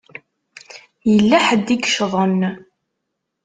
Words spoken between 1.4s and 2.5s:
ḥedd i yeccḍen.